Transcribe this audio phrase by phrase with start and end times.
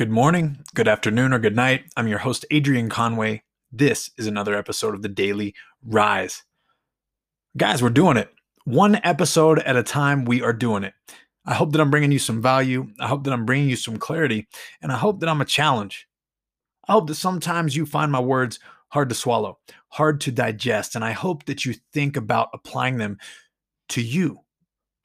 [0.00, 1.84] Good morning, good afternoon, or good night.
[1.94, 3.42] I'm your host, Adrian Conway.
[3.70, 5.54] This is another episode of the Daily
[5.84, 6.42] Rise.
[7.54, 8.32] Guys, we're doing it.
[8.64, 10.94] One episode at a time, we are doing it.
[11.44, 12.88] I hope that I'm bringing you some value.
[12.98, 14.48] I hope that I'm bringing you some clarity.
[14.80, 16.08] And I hope that I'm a challenge.
[16.88, 18.58] I hope that sometimes you find my words
[18.88, 19.58] hard to swallow,
[19.88, 20.94] hard to digest.
[20.94, 23.18] And I hope that you think about applying them
[23.90, 24.38] to you,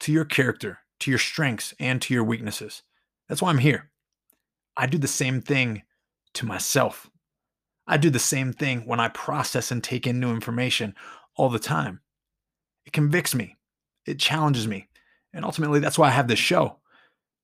[0.00, 2.82] to your character, to your strengths, and to your weaknesses.
[3.28, 3.90] That's why I'm here.
[4.76, 5.82] I do the same thing
[6.34, 7.10] to myself.
[7.86, 10.94] I do the same thing when I process and take in new information
[11.36, 12.00] all the time.
[12.84, 13.56] It convicts me,
[14.06, 14.88] it challenges me.
[15.32, 16.78] And ultimately, that's why I have this show.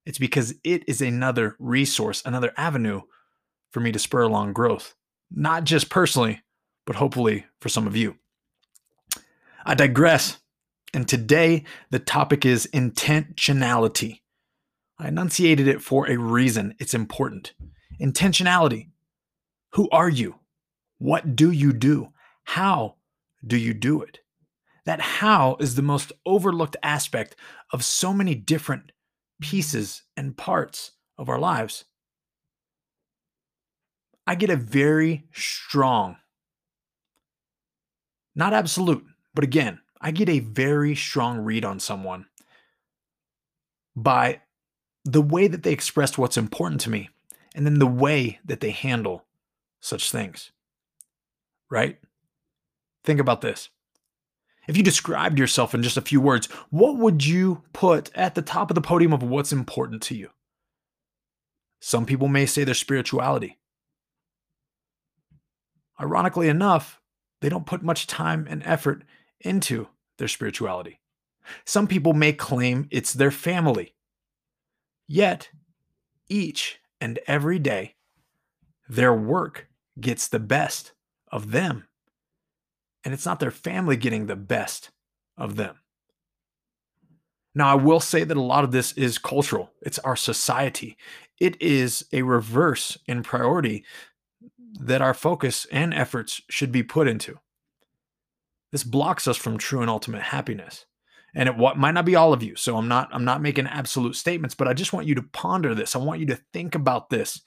[0.06, 3.02] It's because it is another resource, another avenue
[3.70, 4.94] for me to spur along growth,
[5.30, 6.42] not just personally,
[6.86, 8.16] but hopefully for some of you.
[9.64, 10.38] I digress.
[10.94, 14.21] And today, the topic is intentionality.
[14.98, 16.74] I enunciated it for a reason.
[16.78, 17.54] It's important.
[18.00, 18.88] Intentionality.
[19.72, 20.36] Who are you?
[20.98, 22.12] What do you do?
[22.44, 22.96] How
[23.46, 24.20] do you do it?
[24.84, 27.36] That how is the most overlooked aspect
[27.72, 28.92] of so many different
[29.42, 31.84] pieces and parts of our lives.
[34.26, 36.16] I get a very strong,
[38.34, 39.04] not absolute,
[39.34, 42.26] but again, I get a very strong read on someone
[43.96, 44.41] by
[45.04, 47.10] the way that they expressed what's important to me,
[47.54, 49.24] and then the way that they handle
[49.80, 50.52] such things.
[51.70, 51.98] Right?
[53.04, 53.70] Think about this.
[54.68, 58.42] If you described yourself in just a few words, what would you put at the
[58.42, 60.30] top of the podium of what's important to you?
[61.80, 63.58] Some people may say their spirituality.
[66.00, 67.00] Ironically enough,
[67.40, 69.02] they don't put much time and effort
[69.40, 71.00] into their spirituality.
[71.64, 73.94] Some people may claim it's their family.
[75.06, 75.50] Yet,
[76.28, 77.96] each and every day,
[78.88, 79.68] their work
[80.00, 80.92] gets the best
[81.30, 81.86] of them.
[83.04, 84.90] And it's not their family getting the best
[85.36, 85.76] of them.
[87.54, 90.96] Now, I will say that a lot of this is cultural, it's our society.
[91.38, 93.84] It is a reverse in priority
[94.80, 97.38] that our focus and efforts should be put into.
[98.70, 100.86] This blocks us from true and ultimate happiness
[101.34, 103.66] and it what might not be all of you so i'm not i'm not making
[103.66, 105.96] absolute statements but i just want you to ponder this.
[105.96, 107.40] I want you to think about this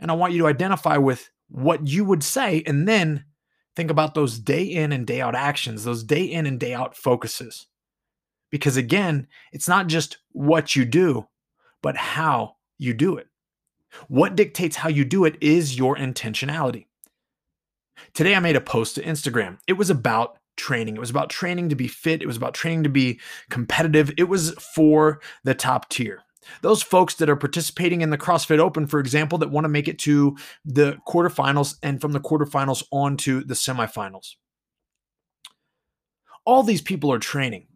[0.00, 3.24] and i want you to identify with what you would say and then
[3.76, 6.96] think about those day in and day out actions those day in and day out
[6.96, 7.66] focuses.
[8.50, 11.26] Because again it's not just what you do
[11.82, 13.28] but how you do it.
[14.08, 16.86] What dictates how you do it is your intentionality.
[18.14, 19.58] Today i made a post to instagram.
[19.66, 20.96] It was about training.
[20.96, 22.22] It was about training to be fit.
[22.22, 23.20] It was about training to be
[23.50, 24.12] competitive.
[24.16, 26.22] It was for the top tier.
[26.60, 29.88] Those folks that are participating in the CrossFit Open, for example, that want to make
[29.88, 34.34] it to the quarterfinals and from the quarterfinals on to the semifinals.
[36.44, 37.66] All these people are training.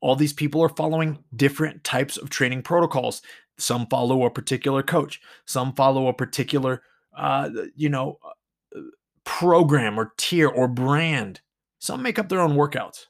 [0.00, 3.22] All these people are following different types of training protocols.
[3.58, 5.20] Some follow a particular coach.
[5.46, 6.82] Some follow a particular,
[7.16, 8.80] uh, you know, uh,
[9.24, 11.40] program or tier or brand.
[11.82, 13.06] Some make up their own workouts.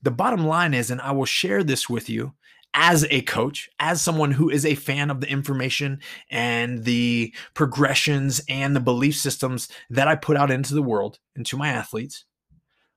[0.00, 2.34] The bottom line is, and I will share this with you
[2.74, 5.98] as a coach, as someone who is a fan of the information
[6.30, 11.44] and the progressions and the belief systems that I put out into the world, and
[11.46, 12.24] to my athletes.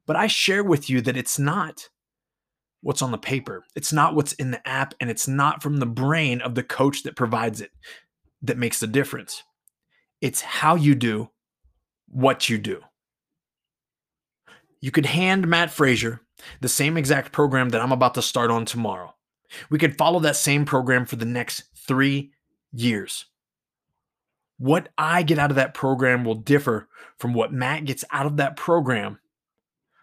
[0.06, 1.90] But I share with you that it's not
[2.82, 5.88] what's on the paper, it's not what's in the app, and it's not from the
[5.88, 7.72] brain of the coach that provides it
[8.44, 9.42] that makes the difference.
[10.22, 11.32] It's how you do
[12.08, 12.84] what you do.
[14.82, 16.22] You could hand Matt Fraser
[16.62, 19.14] the same exact program that I'm about to start on tomorrow.
[19.70, 22.32] We could follow that same program for the next three
[22.72, 23.26] years.
[24.58, 28.38] What I get out of that program will differ from what Matt gets out of
[28.38, 29.20] that program.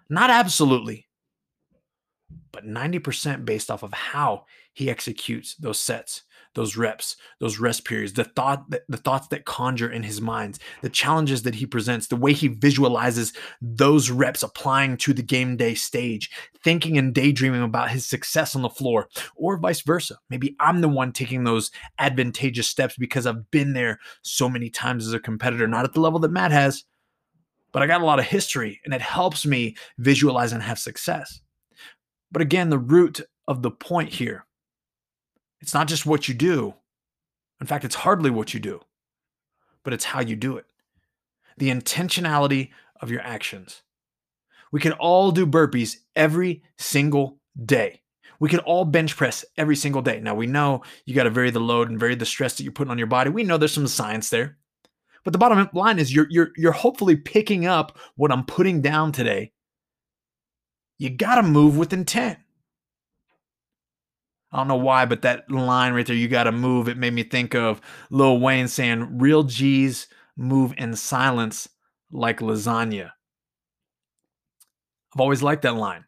[0.08, 1.06] Not absolutely,
[2.52, 6.22] but 90% based off of how he executes those sets,
[6.56, 10.58] those reps, those rest periods, the thought that, the thoughts that conjure in his minds,
[10.80, 15.56] the challenges that he presents, the way he visualizes those reps applying to the game
[15.56, 16.30] day stage,
[16.64, 20.18] thinking and daydreaming about his success on the floor, or vice versa.
[20.30, 25.06] Maybe I'm the one taking those advantageous steps because I've been there so many times
[25.06, 26.84] as a competitor, not at the level that Matt has,
[27.70, 31.40] but I got a lot of history and it helps me visualize and have success.
[32.32, 34.46] But again, the root of the point here
[35.66, 36.74] it's not just what you do.
[37.60, 38.82] In fact, it's hardly what you do,
[39.82, 40.64] but it's how you do it.
[41.58, 42.70] The intentionality
[43.00, 43.82] of your actions.
[44.70, 48.02] We can all do burpees every single day.
[48.38, 50.20] We could all bench press every single day.
[50.20, 52.72] Now we know you got to vary the load and vary the stress that you're
[52.72, 53.30] putting on your body.
[53.30, 54.58] We know there's some science there.
[55.24, 59.10] But the bottom line is you're you're you're hopefully picking up what I'm putting down
[59.10, 59.50] today.
[61.00, 62.38] You got to move with intent.
[64.52, 67.12] I don't know why, but that line right there, you got to move, it made
[67.12, 70.06] me think of Lil Wayne saying, Real G's
[70.36, 71.68] move in silence
[72.10, 73.10] like lasagna.
[75.14, 76.04] I've always liked that line.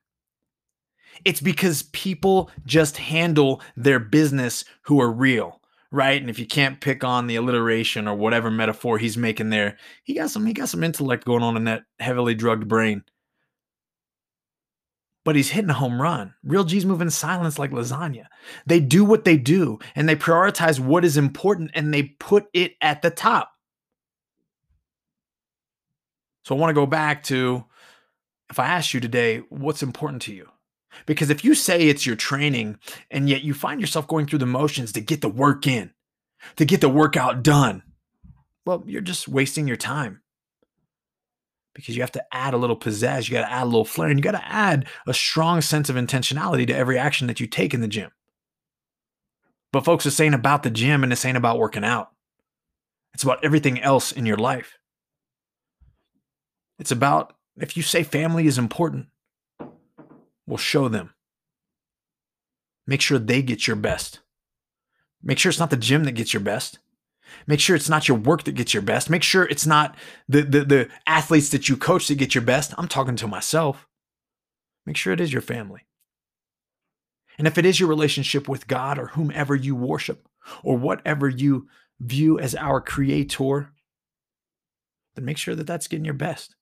[1.24, 6.20] It's because people just handle their business who are real, right?
[6.20, 10.14] And if you can't pick on the alliteration or whatever metaphor he's making there, he
[10.14, 13.02] got some he got some intellect going on in that heavily drugged brain.
[15.28, 16.32] But he's hitting a home run.
[16.42, 18.28] Real G's move in silence like lasagna.
[18.64, 22.76] They do what they do and they prioritize what is important and they put it
[22.80, 23.52] at the top.
[26.46, 27.66] So I want to go back to
[28.48, 30.48] if I asked you today, what's important to you?
[31.04, 32.78] Because if you say it's your training
[33.10, 35.90] and yet you find yourself going through the motions to get the work in,
[36.56, 37.82] to get the workout done,
[38.64, 40.22] well, you're just wasting your time.
[41.78, 44.08] Because you have to add a little pizzazz, you got to add a little flair,
[44.08, 47.46] and you got to add a strong sense of intentionality to every action that you
[47.46, 48.10] take in the gym.
[49.72, 52.10] But folks, it's saying about the gym and it's saying about working out.
[53.14, 54.76] It's about everything else in your life.
[56.80, 59.06] It's about if you say family is important,
[60.48, 61.12] We'll show them.
[62.86, 64.20] Make sure they get your best.
[65.22, 66.78] Make sure it's not the gym that gets your best.
[67.46, 69.10] Make sure it's not your work that gets your best.
[69.10, 69.96] Make sure it's not
[70.28, 72.74] the, the, the athletes that you coach that get your best.
[72.78, 73.86] I'm talking to myself.
[74.86, 75.82] Make sure it is your family.
[77.38, 80.28] And if it is your relationship with God or whomever you worship
[80.62, 81.68] or whatever you
[82.00, 83.72] view as our creator,
[85.14, 86.56] then make sure that that's getting your best.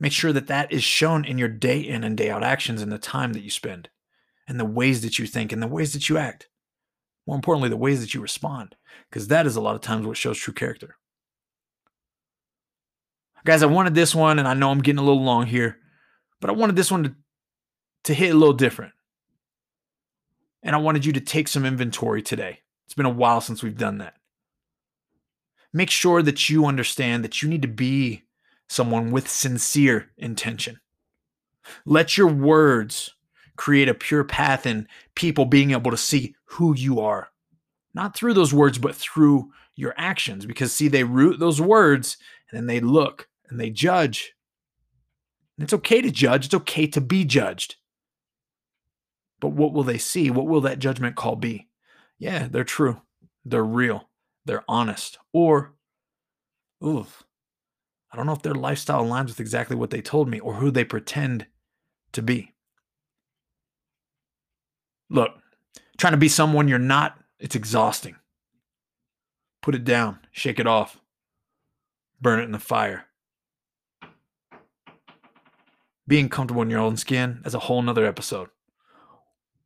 [0.00, 2.92] Make sure that that is shown in your day in and day out actions and
[2.92, 3.88] the time that you spend
[4.46, 6.48] and the ways that you think and the ways that you act.
[7.28, 8.74] More importantly, the ways that you respond,
[9.10, 10.96] because that is a lot of times what shows true character.
[13.44, 15.76] Guys, I wanted this one, and I know I'm getting a little long here,
[16.40, 17.14] but I wanted this one to,
[18.04, 18.94] to hit a little different.
[20.62, 22.60] And I wanted you to take some inventory today.
[22.86, 24.14] It's been a while since we've done that.
[25.70, 28.24] Make sure that you understand that you need to be
[28.70, 30.80] someone with sincere intention.
[31.84, 33.14] Let your words
[33.58, 37.28] create a pure path in people being able to see who you are,
[37.92, 40.46] not through those words, but through your actions.
[40.46, 42.16] Because, see, they root those words
[42.50, 44.32] and then they look and they judge.
[45.56, 47.76] And it's okay to judge, it's okay to be judged.
[49.40, 50.30] But what will they see?
[50.30, 51.68] What will that judgment call be?
[52.18, 53.02] Yeah, they're true,
[53.44, 54.08] they're real,
[54.44, 55.74] they're honest, or,
[56.84, 57.24] oof,
[58.10, 60.70] I don't know if their lifestyle aligns with exactly what they told me or who
[60.70, 61.46] they pretend
[62.12, 62.54] to be.
[65.10, 65.32] Look,
[65.96, 68.16] trying to be someone you're not, it's exhausting.
[69.62, 71.00] Put it down, shake it off,
[72.20, 73.06] burn it in the fire.
[76.06, 78.48] Being comfortable in your own skin is a whole nother episode.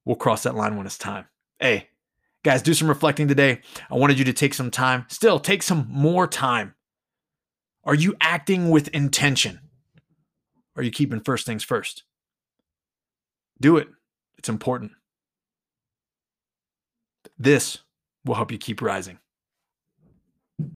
[0.04, 1.26] We'll cross that line when it's time.
[1.60, 1.88] Hey,
[2.42, 3.60] guys, do some reflecting today.
[3.90, 6.74] I wanted you to take some time, still take some more time
[7.84, 9.60] are you acting with intention?
[10.76, 12.04] Are you keeping first things first?
[13.60, 13.88] Do it.
[14.38, 14.92] It's important.
[17.42, 17.78] This
[18.24, 19.18] will help you keep rising.